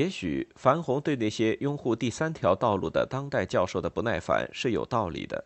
[0.00, 5.44] 也许樊红对那些拥护第三条道路的当代教授的不耐烦是有道理的。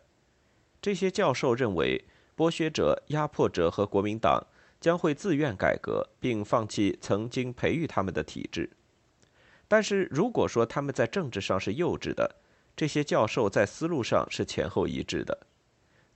[0.81, 2.05] 这些教授认为，
[2.37, 4.47] 剥削者、压迫者和国民党
[4.79, 8.69] 将会自愿改革，并放弃曾经培育他们的体制。
[9.67, 12.37] 但是，如果说他们在政治上是幼稚的，
[12.77, 15.37] 这些教授在思路上是前后一致的。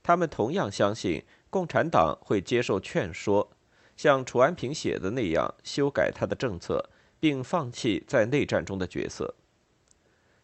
[0.02, 3.50] 他们同样相信共产党会接受劝说，
[3.98, 6.88] 像楚安平写的那样修改他的政策。
[7.20, 9.34] 并放弃在内战中的角色。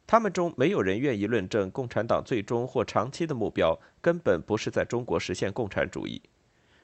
[0.07, 6.23] 他们中没有人愿意论证共产党最终或长期的目标根本不是在中国实现共产主义。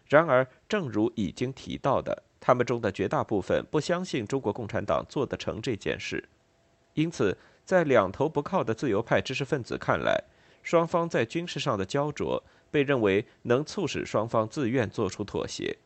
[0.09, 6.29] 然而，正如已经提到的，他们中的绝大部分不相信中国共产党做得成这件事。
[6.95, 10.25] 因此，在两头不靠的自由派知识分子看来，
[10.63, 15.79] 双方在军事上的焦灼被认为能促使双方自愿做出妥协。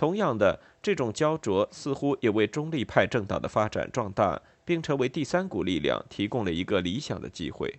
[0.00, 7.78] 同样的，这种焦灼似乎也为中立派政党的发展壮大，并成为第三股力量提供了一个理想的机会。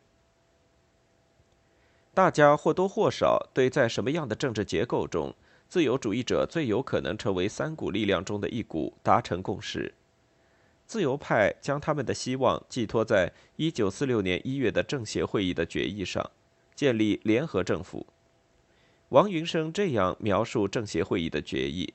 [2.13, 5.33] 大家或多或少对在什么样的政治结构中，
[5.67, 9.91] 自由主义者最有可能成为三股力量中的一股达成共识。
[10.85, 16.29] 自由派将他们的希望寄托在1946年1月的政协会议的决议上，
[16.75, 18.05] 建立联合政府。
[19.09, 21.91] 王云生这样描述政协会议的决议。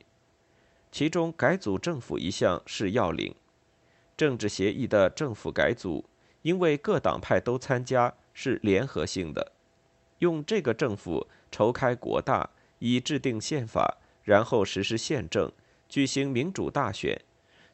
[0.97, 3.35] 其中改组政府一项是要领，
[4.17, 6.03] 政治协议的政府改组，
[6.41, 9.53] 因为各党派都参加，是联合性的。
[10.21, 12.49] 用这个政府筹开国大，
[12.79, 15.53] 以制定宪法，然后实施宪政，
[15.87, 17.21] 举行民主大选。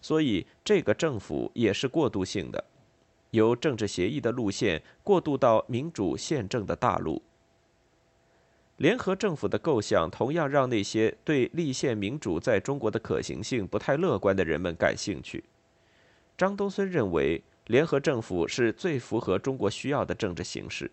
[0.00, 2.64] 所以这个政府也是过渡性的，
[3.30, 7.22] 由政治协议的路线过渡到民主宪政的大陆。
[8.82, 15.44] 联合政府的构想同样让那些对立宪民主在中国的可行性不太乐观的人们感兴趣。
[16.36, 20.90] 张东荪认为，联合政府是最符合中国需要的政治形式。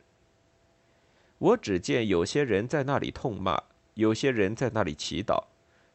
[1.40, 3.60] 我只见有些人在那里痛骂，
[3.96, 5.46] 有些人在那里祈祷，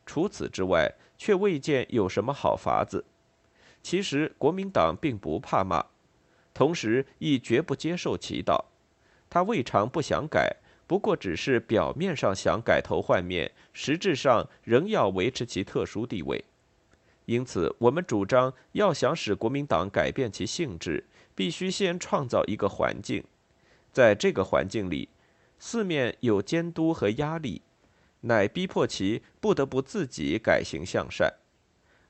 [0.04, 3.04] 除此之外，却未见有什么好法子。
[3.84, 5.86] 其实，国民党并不怕骂，
[6.52, 8.64] 同时亦绝不接受祈祷。
[9.30, 10.56] 他未尝不想改。
[10.86, 16.44] 不过只是表面上想改头换面，实质上仍要维持其特殊地位。
[17.24, 21.04] 因此，我们主张要想使国民党改变其性质，
[21.34, 23.24] 必须先创造一个环境，
[23.92, 25.08] 在这个环境里，
[25.58, 27.62] 四面有监督和压力，
[28.20, 31.32] 乃逼迫其不得不自己改行向善，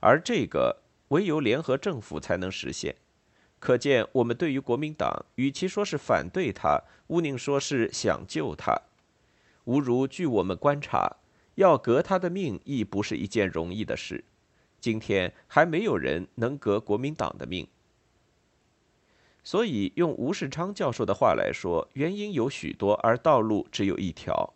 [0.00, 2.96] 而这个唯有联合政府才能实现。
[3.64, 8.78] 可见，我们对于国民党，与其说是反对他，毋宁说是想救他。
[9.64, 11.16] 吾如据我们观察，
[11.54, 14.22] 要革他的命，亦不是一件容易的事。
[14.78, 17.66] 今天还没有人能革国民党的命。
[19.42, 24.52] 所以，用吴世昌教授的话来说，原因有许多，而道路只有一条。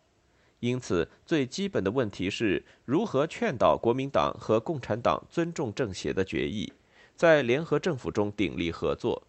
[0.61, 6.71] 因此，最基本的问题是如何劝导国民党和共产党尊重政协的决议。
[7.19, 9.27] 在联合政府中鼎力合作，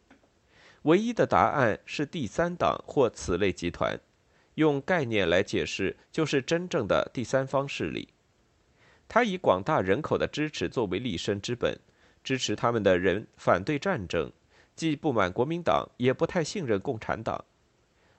[0.84, 4.00] 唯一的答案是第三党或此类集团，
[4.54, 8.10] 用概念来解释，就是真正的第三方势力。
[9.08, 11.80] 他以广大人口的支持作为立身之本，
[12.24, 14.32] 支持他们的人反对战争，
[14.76, 17.44] 既不满国民党，也不太信任共产党。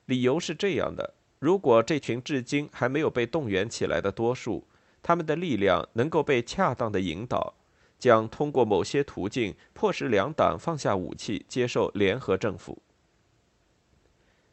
[0.07, 4.67] 理由是这样的：如果这群至今还没有被动员起来的多数，
[5.01, 7.55] 他们的力量能够被恰当的引导。
[8.01, 12.83] 将通过某些途径迫使两党放下武器，接受联合政府。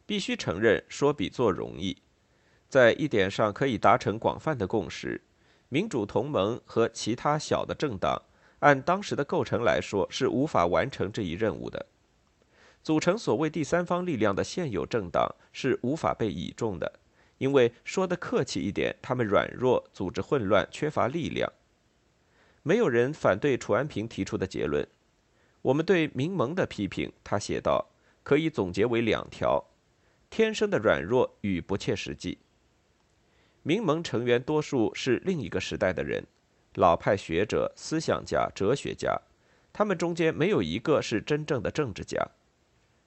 [0.05, 1.97] 必须承认，说比做容易，
[2.69, 5.21] 在一点上可以达成广泛的共识：
[5.69, 8.21] 民主同盟和其他小的政党，
[8.59, 11.85] 按当时的构成来说，是无法完成这一任务的。
[12.83, 16.99] 组成所谓第三方力量的现有政党是无法被倚重的，
[17.37, 21.51] 因为说的客气一点，他们软弱、组织混乱、缺乏力量。
[22.67, 24.85] 没有人反对楚安平提出的结论。
[25.61, 27.87] 我们对民盟的批评，他写道，
[28.23, 29.63] 可以总结为两条：
[30.29, 32.39] 天生的软弱与不切实际。
[33.63, 36.25] 民盟成员多数是另一个时代的人，
[36.75, 39.17] 老派学者、思想家、哲学家，
[39.71, 42.21] 他们中间没有一个是真正的政治家。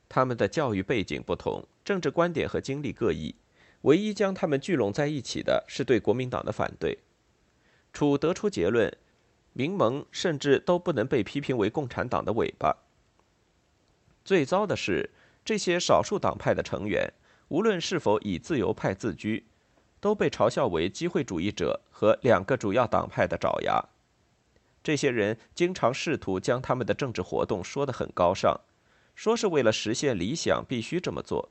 [0.09, 3.35] 他们的教育背景不同，政治观点和经历各异，
[3.83, 7.01] 唯一将他们聚拢在一起的是对国民党的反对。
[7.93, 8.91] 楚得出结论。
[9.53, 12.77] 民盟甚至都不能被批评为共产党的尾巴。
[14.25, 15.11] 最糟的是，
[15.45, 17.13] 这些少数党派的成员，
[17.49, 19.45] 无论是否以自由派自居，
[19.99, 23.83] 都被嘲笑为机会主义者和两个主要党派的爪牙。
[24.83, 28.59] 这些人经常试图将他们的政治活动说得很高尚，
[29.15, 31.51] 说是为了实现理想必须这么做，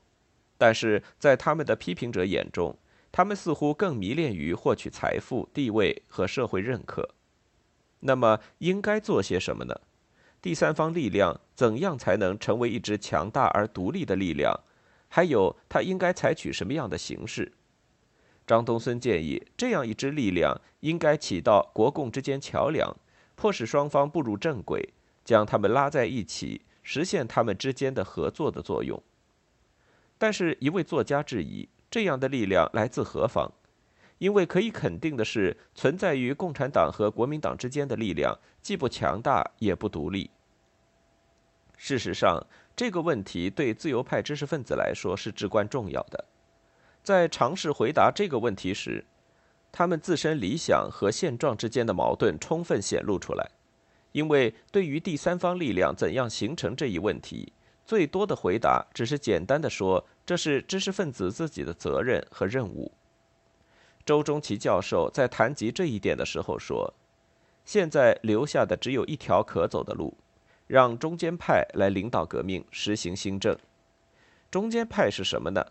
[0.58, 2.76] 但是在他们的批评者眼中，
[3.12, 7.08] 他们似乎更迷恋于获取财富、地位和社会认可。
[8.00, 9.74] 那么应该做些什么呢？
[10.42, 14.58] 第三方力量怎样才能成为一支强大而独立的力量？
[15.08, 17.52] 还有，它应该采取什么样的形式？
[18.46, 22.96] 张东荪建议，这样一支力量应该起到国共之间桥梁，
[23.36, 24.94] 迫使双方步入正轨，
[25.24, 29.00] 将他们拉在一起，实现他们之间的合作的作用。
[30.16, 33.52] 但是，一位作家质疑，这样的力量来自何方？
[34.20, 40.30] 因为可以肯定的是，存在于共产党和国民党之间的力量既不强大也不独立。
[41.78, 42.46] 事实上，
[42.76, 46.22] 这个问题对自由派知识分子来说是至关重要的。
[47.02, 49.02] 在尝试回答这个问题时，
[49.72, 53.50] 他们自身理想和现状之间的矛盾充分显露出来。
[54.12, 57.54] 因为对于第三方力量怎样形成这一问题，
[57.86, 62.92] 最多的回答只是简单的说，这是知识分子自己的责任和任务。
[64.04, 66.94] 周中奇教授在谈及这一点的时候说
[67.64, 70.16] ：“现在留下的只有一条可走的路，
[70.66, 73.56] 让中间派来领导革命，实行新政。
[74.50, 75.64] 中间派是什么呢？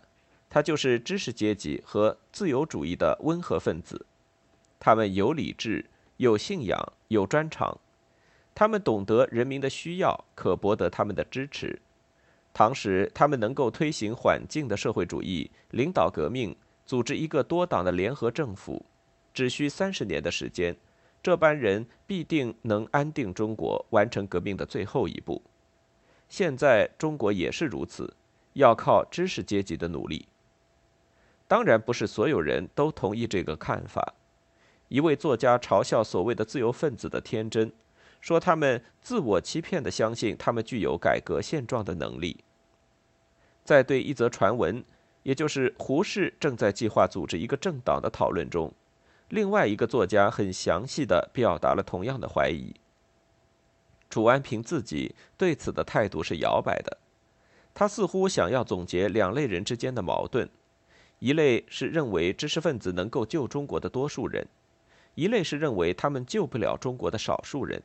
[0.48, 4.06] 他就是知识阶级和自由主义的温和分子。
[4.78, 5.84] 他们有理智，
[6.16, 7.78] 有信仰，有专长。
[8.54, 11.80] 他们懂得人民的需要，可博得他们的支持。
[12.54, 16.56] 同时，他们能够推行缓进的社会主义，领导革命。”
[16.90, 18.84] 组织一个多党的联合政府，
[19.32, 20.76] 只需三十年的时间，
[21.22, 25.40] 这班人必定能安定中国，完成革命的最后一步。
[26.28, 28.12] 现在中国也是如此，
[28.54, 30.26] 要靠知识阶级的努力。
[31.46, 34.14] 当然，不是所有人都同意这个看法。
[34.88, 37.70] 一位作家嘲笑所谓的自由分子的天真，
[38.20, 42.42] 说他们自我欺骗地相信他们具有改革现状的能力。
[43.62, 44.84] 在对一则传闻。
[45.22, 48.72] 也就是胡适正在计划组织一个政党的讨论中，
[49.28, 52.74] 另外一个作家很详细的表达了同样的怀疑。
[54.08, 56.98] 楚安平自己对此的态度是摇摆的，
[57.72, 60.48] 他似乎想要总结两类人之间的矛盾：
[61.20, 64.48] 一类是认为知识分子能够救中国的多数人，
[65.14, 67.80] 一类是认为他们救不了中国的少数人。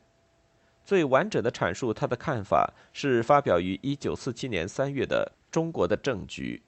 [0.84, 6.62] 最完整的阐述他的看法是发表于1947年3月的《中国的政局》。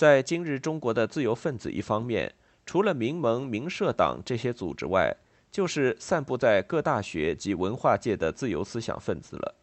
[0.00, 5.14] 在今日中国的自由分子一方面，除了民盟、民社党这些组织外，
[5.52, 9.56] 就是散布在各大学及文化界的自由思想分子了。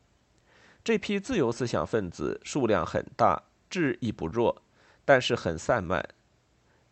[0.83, 4.61] 这批自由思想分子数量很大，智亦不弱，
[5.03, 6.07] 但是很散漫。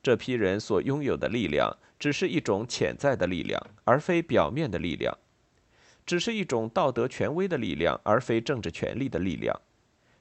[0.01, 5.13] 这批人所拥有的力量，只是一种潜在的力量，而非表面的力量；
[6.03, 9.55] 只是一种道德权威的力量，而非政治权力的力量。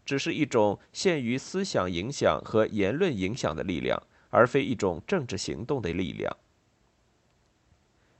[0.05, 6.37] 只是一种限于思想影响和言论影响的力量，而非一种政治行动的力量。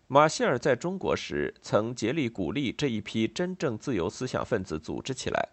[0.07, 5.49] 马歇尔在中国时曾竭力鼓励这一批真正自由思想分子组织起来。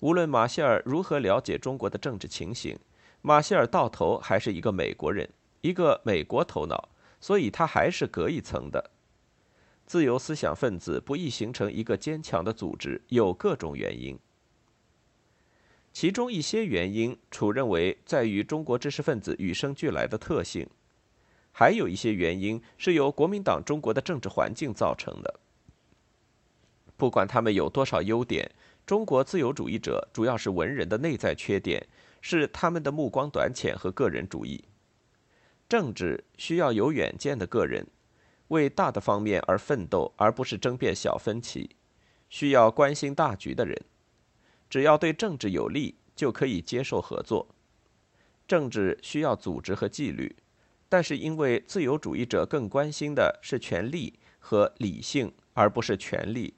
[0.00, 2.78] 无论马歇尔如何了解中国的政治情形，
[3.22, 5.28] 马歇尔到头还是一个美国人，
[5.60, 6.88] 一个美国头脑，
[7.20, 8.90] 所以他还是隔一层的。
[9.86, 14.18] 自由思想分子不易形成一个坚强的组织，有各种原因。
[15.92, 20.66] 其中一些原因，楚认为在于中国知识分子与生俱来的特性；
[21.52, 25.40] 还有一些原因是由国民党中国的政治环境造成的。
[26.96, 28.50] 不管他们有多少优点，
[28.86, 31.86] 中国自由主义者主要是文人的内在缺点，
[32.20, 34.62] 是他们的目光短浅和个人主义。
[35.68, 37.86] 政治需要有远见的个人，
[38.48, 41.70] 为大的方面而奋斗，而不是争辩小分歧；
[42.28, 43.76] 需要关心大局的人。
[44.70, 47.48] 只要对政治有利，就可以接受合作。
[48.46, 50.36] 政治需要组织和纪律，
[50.88, 56.54] 但是因为自由主义者更关心的是权力和理性，而不是权力，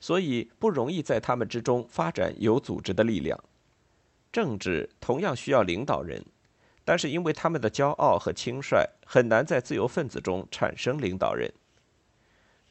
[0.00, 3.38] 所以不容易在他们之中发展有组织的力量。
[4.32, 6.24] 政治同样需要领导人，
[6.84, 11.52] 但是因为他们的骄傲和轻率，很难在自由分子中产生领导人。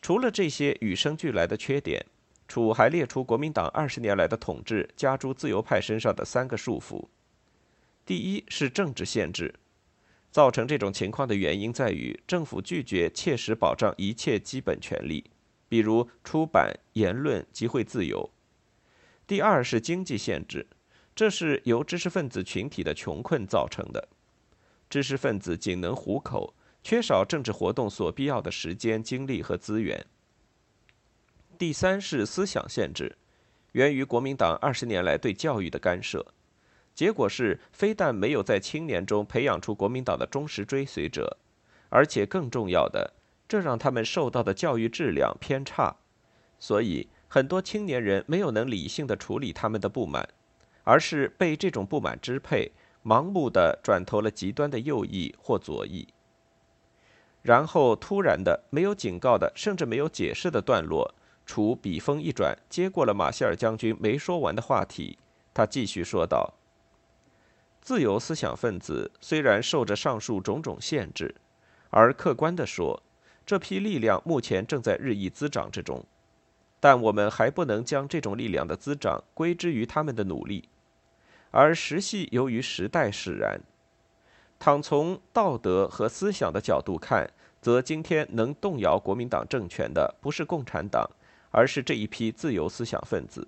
[0.02, 2.04] 除了这些与生俱来的缺点。
[2.50, 7.08] 楚还列出国民党二十年来的统治加诸自由派身上的三个束缚。
[8.06, 9.54] 第一是政治限制，
[10.32, 15.30] 造成这种情况的原因在于政府拒绝切实保障一切基本权利，
[15.70, 18.32] 比如出版、言论、集会自由。
[19.28, 20.66] 第二是经济限制，
[21.16, 24.10] 这是由知识分子群体的穷困造成的，
[24.90, 30.04] 知识分子仅能糊口，缺少政治活动所必要的时间、精力和资源。
[31.60, 33.18] 第三是思想限制，
[33.74, 36.26] 源于国民党二十年来对教育的干涉，
[36.96, 41.38] 结果是非但没有在青年中培养出国民党的忠实追随者，
[41.90, 43.14] 而且更重要的，
[43.46, 45.98] 这让他们受到的教育质量偏差，
[46.60, 50.30] 所以很多青年人没有能理性的处理他们的不满，
[50.86, 52.72] 而是被这种不满支配，
[53.04, 56.08] 盲目的转投了极端的右翼或左翼，
[57.42, 61.14] 然后突然的、没有警告的，甚至没有解释的段落。
[61.50, 65.18] 楚笔锋一转，接过了马歇尔将军没说完的话题。
[65.52, 66.54] 他继续说道
[67.82, 71.34] ：“自由思想分子虽然受着上述种种限制，
[71.90, 73.02] 而客观地说，
[73.48, 76.06] 这批力量目前正在日益滋长之中。
[76.80, 80.70] 但我们还不能将这种力量的滋长归之于他们的努力，
[81.50, 83.60] 而实系由于时代使然。
[84.60, 87.28] 倘从道德和思想的角度看，
[87.60, 91.10] 则今天能动摇国民党政权的，不是共产党。”
[91.52, 93.48] 而是这一批自由思想分子，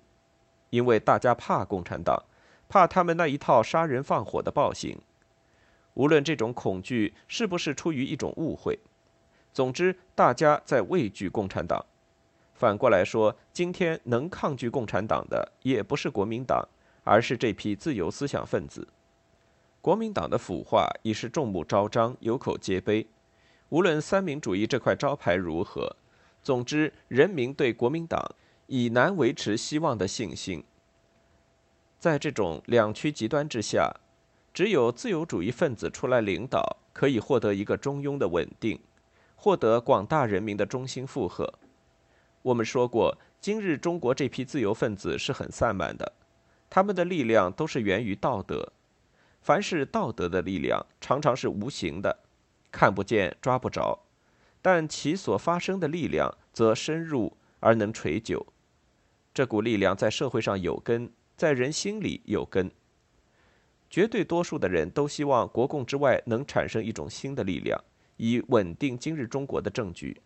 [0.70, 2.22] 因为大家怕共产党，
[2.68, 4.98] 怕他们那一套杀人放火的暴行。
[5.94, 8.78] 无论这种恐惧是不是出于一种误会，
[9.52, 11.84] 总之大家在畏惧共产党。
[12.54, 16.66] 反过来说，今天能抗拒共产党的也不是国民党，
[17.04, 18.88] 而是这批自由思想分子。
[19.80, 23.06] 国民党的腐化已是众目昭彰，有口皆碑。
[23.68, 25.96] 无论三民主义这块招牌如何。
[26.42, 28.34] 总之，人民对国民党
[28.66, 30.64] 已难维持希望的信心。
[31.98, 33.94] 在这种两区极端之下，
[34.52, 38.80] 只有自由主义分子出来领导，可以获得一个中庸的稳定，
[39.36, 41.54] 获得广大人民的衷心附和。
[42.42, 46.12] 我们说过，今日中国这批自由分子是很散漫的，
[46.68, 48.72] 他们的力量都是源于道德。
[49.40, 52.18] 凡是道德的力量，常常是无形的，
[52.72, 54.00] 看不见、抓不着。
[54.62, 58.46] 但其所发生的力量则深入而能垂久，
[59.34, 62.70] 这股力量在社会上有根，在人心里有根。
[63.90, 67.78] 绝对多数的人都希望国共之外能产生一种新的力量，
[68.16, 70.22] 以稳定今日中国的政局。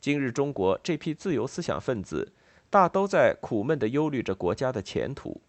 [0.00, 2.32] 今日中国这批自由思想分子，
[2.70, 5.40] 大都在苦闷地忧虑着国家的前途，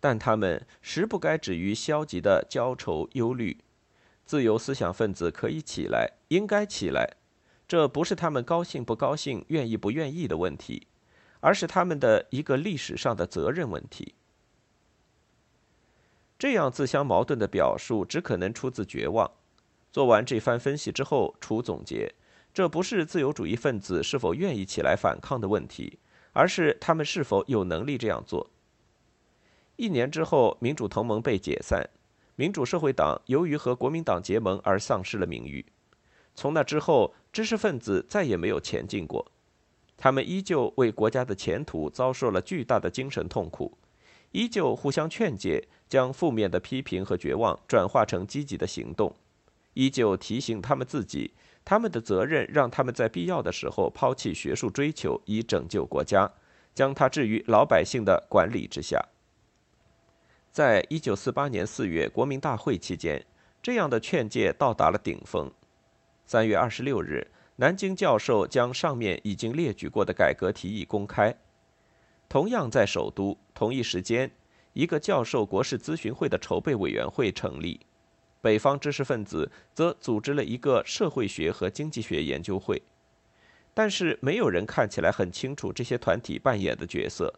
[0.00, 3.58] 但他们实不该止于消极的焦愁忧虑。
[4.24, 7.16] 自由思想分子可以起来，应该起来，
[7.68, 10.86] 这不是他们高兴不高兴、愿意不愿意的问题，
[11.40, 14.14] 而是他们的一个历史上的责任问题。
[16.38, 19.30] 这样自相矛盾的表述，只可能出自绝望。
[19.92, 22.14] 做完这番分析之后，楚总结：
[22.52, 25.98] 这不是自由主义分子是否愿意起来反抗的问题，
[26.32, 28.50] 而是他们是否有能力这样做。
[29.76, 31.88] 一年之后，民主同盟被解散。
[32.36, 35.64] 民主社会党由于和国民党结盟而丧失了名誉。
[36.34, 39.24] 从那之后，知识分子再也没有前进过。
[39.96, 43.78] 他们依旧为国家的前途遭受了巨大的精神痛苦，
[44.32, 49.14] 依旧互相劝解，将负面的批评和绝望转化成积极的行动，
[49.74, 51.32] 依旧提醒他们自己，
[51.64, 56.28] 他们的责任让他们在必要的时候抛弃学术追求，以拯救国家，
[56.74, 59.00] 将它置于老百姓的管理之下。
[60.54, 63.26] 在一九四八年四月国民大会期间，
[63.60, 65.50] 这样的劝诫到达了顶峰。
[66.26, 71.34] 三月二十六日，南京教授将上面已经列举过的改革提议公开。
[72.28, 74.30] 同样在首都，同一时间，
[74.74, 77.80] 一个教授国事咨询会的筹备委员会成立，
[78.40, 82.80] 北方知识分子则组织了一个社会学和经济学研究会。
[83.74, 87.34] 但是，没有人看起来很清楚这些团体扮演的角色。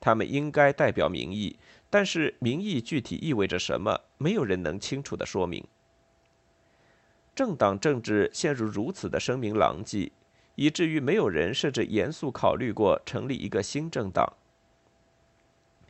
[0.00, 1.58] 他们应该代表民意，
[1.94, 4.00] 但是民意具体意味着什么？
[4.18, 5.64] 没有人能清楚的说明。
[7.36, 10.10] 政党政治陷入如此的声名狼藉，
[10.56, 14.26] 以至于没有人甚至严肃考虑过成立一个新政党。《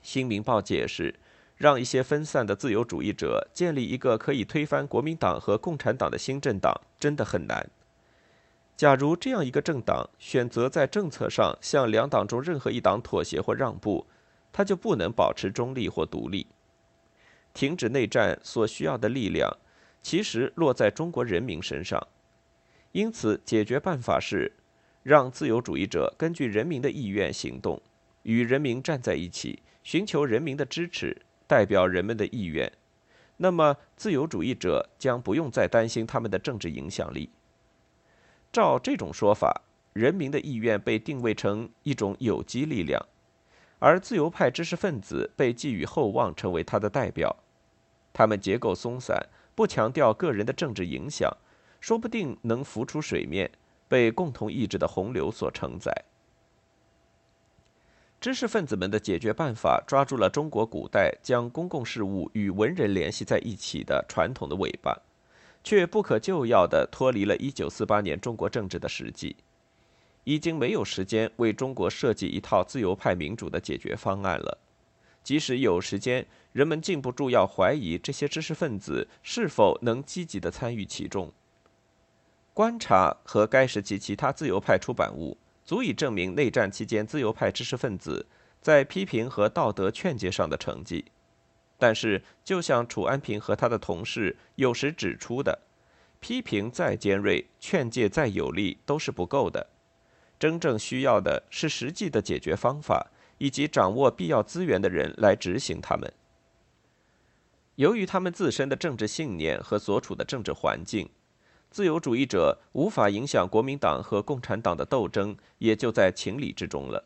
[0.02, 1.14] 新民报》解释，
[1.56, 7.70] 让一些分散的自由主义者建立一个可以推翻国民党和共产党的新政党，真的很难。
[8.76, 14.06] 假如这样一个政党选择在政策上向两党中任何一党妥协或让步，
[14.54, 16.46] 他就不能保持中立或独立。
[17.52, 19.50] 停止内战所需要的力量，
[20.00, 22.00] 其实落在中国人民身上。
[22.92, 24.52] 因此，解决办法是
[25.02, 27.82] 让自由主义者根据人民的意愿行动，
[28.22, 32.72] 与人民站在一起，寻求人民的支持，代表人们的意愿。
[33.38, 37.28] 那么，自由主义者将不用再担心他们的政治影响力。
[38.52, 43.04] 照这种说法，人民的意愿被定位成一种有机力量，
[43.84, 47.36] 而自由派知识分子被寄予厚望，成为他的代表。
[48.14, 51.30] 他们结构松散，不强调个人的政治影响，
[51.82, 53.50] 说不定能浮出水面，
[53.86, 55.92] 被共同意志的洪流所承载。
[58.22, 64.98] 知识分子们的解决办法抓住了中国古代将公共事务与文人联系在一起的传统的尾巴。
[65.62, 69.36] 却不可救药地脱离了1948年中国政治的实际，
[70.24, 74.58] 已经没有时间为中国设计一套自由派民主的解决方案了。
[75.22, 81.32] 即使有时间，人们禁不住要怀疑这些知识分子是否能积极地参与其中。
[82.52, 88.26] 观察和该时期其他自由派出版物，足以证明内战期间自由派知识分子
[88.60, 91.06] 在批评和道德劝诫上的成绩。
[91.78, 95.58] 但是，就像楚安平和他的同事有时指出的，
[96.20, 99.66] 批评再尖锐，劝诫再有力，都是不够的。
[100.38, 106.12] 真正需要的是实际的解决方法，以及掌握必要资源的人来执行他们。
[107.76, 111.08] 由于他们自身的政治信念和所处的政治环境，
[111.70, 117.04] 自由主义者无法影响国民党和共产党的斗争，也就在情理之中了。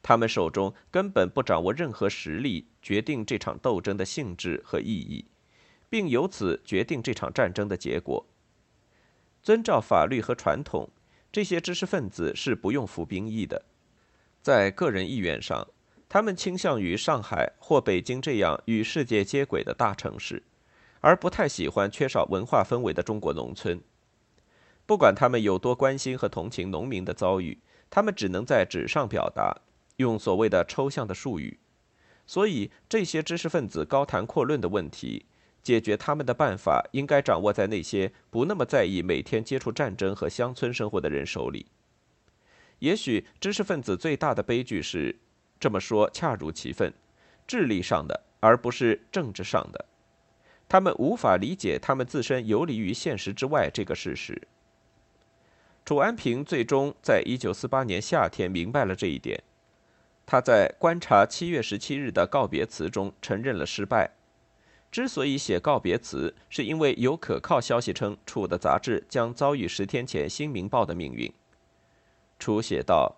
[0.00, 5.24] 他们手中根本不掌握任何实力，决定这场斗争的性质和意义，
[5.90, 8.24] 并由此决定这场战争的结果。
[9.42, 10.88] 遵照法律和传统，
[11.30, 13.64] 这些知识分子是不用服兵役的。
[14.40, 15.66] 在个人意愿上，
[16.08, 20.42] 他们倾向于上海或北京这样与世界接轨的大城市，
[21.00, 23.80] 而不太喜欢缺少文化氛围的中国农村。
[24.86, 27.58] 不管他们有多关心和同情农民的遭遇，
[27.90, 29.60] 他们只能在纸上表达。
[29.96, 31.58] 用所谓的抽象的术语，
[32.24, 35.26] 所以这些知识分子高谈阔论的问题，
[35.68, 41.66] 解决他们的办法应该掌握在那些不那么在意每天接触战争和乡村生活的人手里。
[42.78, 45.14] 也许知识分子最大的悲剧是，
[45.60, 46.90] 这么说恰如其分，
[47.46, 49.84] 智力上的而不是政治上的，
[50.66, 54.40] 他们无法理解他们自身游离于现实之外这个事实。
[55.84, 59.42] 楚安平最终在一九四八年夏天明白了这一点。
[60.24, 64.12] 他在观察七月十七日的告别词中承认了失败。
[64.90, 71.32] 之所以写告别词，是因为有可靠消息称楚的杂志将遭遇十天前《新民报》的命运。
[72.38, 73.16] 楚写道：“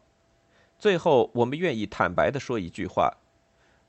[0.78, 3.18] 最后，我们愿意坦白地说一句话：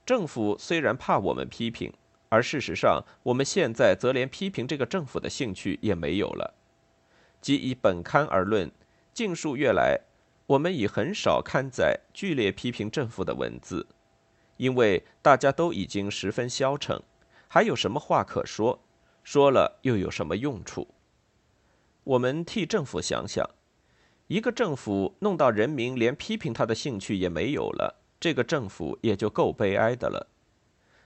[0.05, 1.91] 政府虽然怕我们批评，
[2.29, 6.53] 而事实上，我们现在则连批评这个政府的兴趣也没有了。
[7.39, 8.71] 即以本刊而论，
[9.13, 10.01] 近数月来。”
[10.47, 13.87] 我们已很少刊载剧烈批评政府的文字，
[14.57, 17.01] 因为大家都已经十分消沉，
[17.53, 18.79] 还有什么话可说？
[19.23, 20.87] 说了又有什么用处？
[22.05, 23.45] 我们替政府想想，
[24.27, 30.27] 一个政府弄到人民连批评他的兴趣也没有了，这个政府也就够悲哀的了。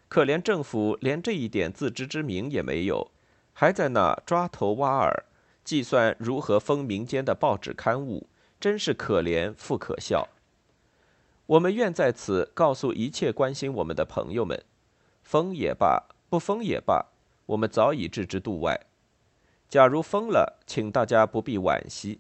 [0.08, 3.10] 可怜政府连这一点自知之明也没有，
[3.52, 5.26] 还在那抓头挖耳，
[5.64, 8.30] 计算如何封民间的报纸刊物。
[8.60, 10.30] 真是可怜复可笑。
[11.48, 14.64] 我们愿在此告诉一切关心我们的朋友们：
[15.24, 16.04] 封也罢，
[16.36, 17.14] 不封也罢，
[17.46, 18.78] 我们早已置之度外。
[19.70, 22.20] 假如封了，请大家不必惋惜。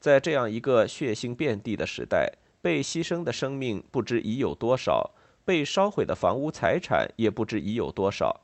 [0.00, 5.10] 在这样一个血腥遍地的时代，被牺牲的生命不知已有多少，
[5.44, 8.40] 被烧毁的房屋财产也不知已有多少。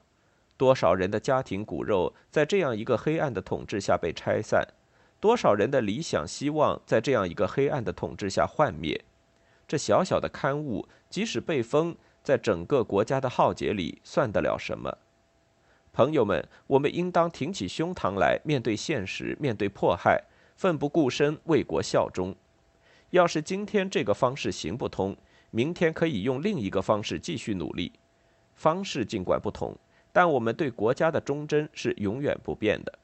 [0.58, 4.68] 多少人的家庭骨肉在这样一个黑暗的统治下被拆散？
[5.18, 9.02] 多少人的理想希望在这样一个黑暗的统治下幻灭？
[9.66, 14.98] 这小小的刊物，即使被封，在整个国家的浩劫里，算得了什么？
[15.96, 20.22] 朋友们，我们应当挺起胸膛来，面对现实，面对迫害，
[20.54, 22.36] 奋不顾身为国效忠。
[23.12, 25.16] 要是今天这个方式行不通，
[25.50, 27.90] 明天可以用另一个方式继续努力。
[28.54, 29.74] 方式尽管不同，
[30.12, 32.98] 但我们对国家的忠贞是永远不变的。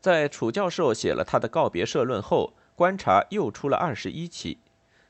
[0.00, 4.58] 在楚教授写了他的告别社论后，观察又出了二十一期，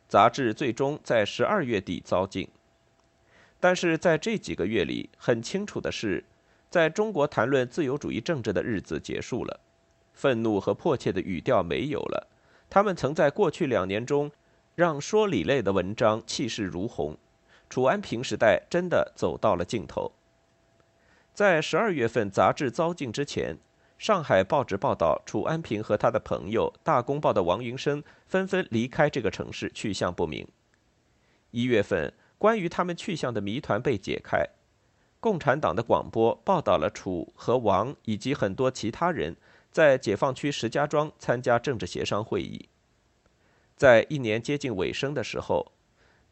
[0.07, 2.47] 杂志最终在十二月底遭禁。
[3.61, 6.25] 但是在这几个月里，很清楚的是，
[6.70, 9.61] 在中国谈论自由主义政治的日子结束了，
[10.14, 12.27] 愤怒和迫切的语调没有了。
[12.70, 14.31] 他们曾在过去两年中，
[14.75, 17.16] 让说理类的文章气势如虹。
[17.68, 20.11] 楚安平时代真的走到了尽头。
[21.35, 23.57] 在十二月份杂志遭禁之前，
[23.99, 30.49] 上海报纸报道，楚安平和他的朋友《大公报》的王云生纷纷离开这个城市，去向不明。
[31.51, 34.42] 一月份，关于他们去向的谜团被解开。
[35.20, 39.37] 共产党的广播报道了楚和王以及很多其他人。
[39.70, 42.68] 在解放区石家庄参加政治协商会议，
[43.76, 45.70] 在一年接近尾声的时候，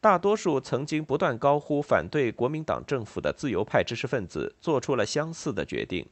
[0.01, 6.05] 大多数曾经不断高呼反对国民党政府的自由派知识分子做出了相似的决定。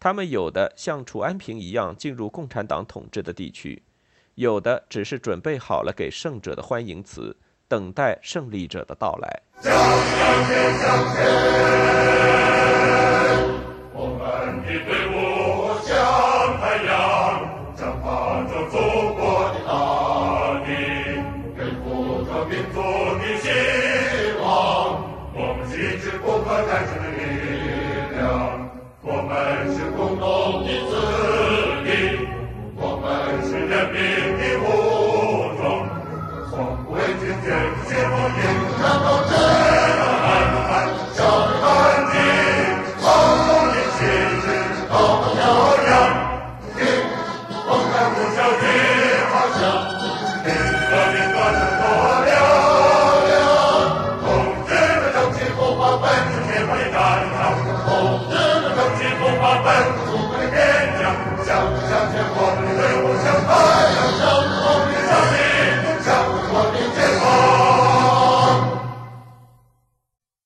[0.00, 3.84] 他们有的像楚安平一样进入共产党统治的地区，
[4.34, 7.36] 有的只是准备好了给胜者的欢迎词，
[7.74, 9.42] 等待胜利者的到来。
[9.60, 11.18] 向前，向前，
[13.92, 14.22] 我们
[14.62, 15.16] 的队伍
[15.82, 15.90] 向
[16.60, 16.94] 太阳，
[17.76, 18.06] 绽放
[18.46, 19.13] 着祖。